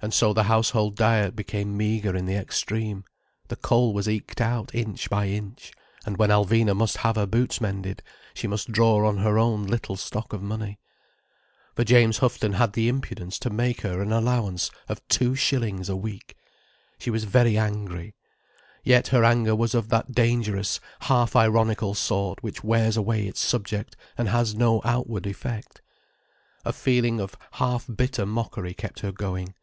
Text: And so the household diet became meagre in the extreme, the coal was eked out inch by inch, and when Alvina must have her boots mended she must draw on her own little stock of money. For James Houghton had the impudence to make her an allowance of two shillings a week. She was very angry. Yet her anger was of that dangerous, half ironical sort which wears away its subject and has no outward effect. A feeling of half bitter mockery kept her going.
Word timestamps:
And 0.00 0.14
so 0.14 0.32
the 0.32 0.44
household 0.44 0.94
diet 0.94 1.34
became 1.34 1.76
meagre 1.76 2.14
in 2.14 2.26
the 2.26 2.36
extreme, 2.36 3.02
the 3.48 3.56
coal 3.56 3.92
was 3.92 4.08
eked 4.08 4.40
out 4.40 4.72
inch 4.72 5.10
by 5.10 5.26
inch, 5.26 5.72
and 6.06 6.16
when 6.18 6.30
Alvina 6.30 6.76
must 6.76 6.98
have 6.98 7.16
her 7.16 7.26
boots 7.26 7.60
mended 7.60 8.00
she 8.32 8.46
must 8.46 8.70
draw 8.70 9.04
on 9.08 9.16
her 9.16 9.40
own 9.40 9.64
little 9.64 9.96
stock 9.96 10.32
of 10.32 10.40
money. 10.40 10.78
For 11.74 11.82
James 11.82 12.18
Houghton 12.18 12.52
had 12.52 12.74
the 12.74 12.88
impudence 12.88 13.40
to 13.40 13.50
make 13.50 13.80
her 13.80 14.00
an 14.00 14.12
allowance 14.12 14.70
of 14.88 15.04
two 15.08 15.34
shillings 15.34 15.88
a 15.88 15.96
week. 15.96 16.36
She 17.00 17.10
was 17.10 17.24
very 17.24 17.58
angry. 17.58 18.14
Yet 18.84 19.08
her 19.08 19.24
anger 19.24 19.56
was 19.56 19.74
of 19.74 19.88
that 19.88 20.12
dangerous, 20.12 20.78
half 21.00 21.34
ironical 21.34 21.94
sort 21.94 22.40
which 22.40 22.62
wears 22.62 22.96
away 22.96 23.26
its 23.26 23.40
subject 23.40 23.96
and 24.16 24.28
has 24.28 24.54
no 24.54 24.80
outward 24.84 25.26
effect. 25.26 25.82
A 26.64 26.72
feeling 26.72 27.18
of 27.20 27.34
half 27.54 27.84
bitter 27.92 28.24
mockery 28.24 28.74
kept 28.74 29.00
her 29.00 29.10
going. 29.10 29.54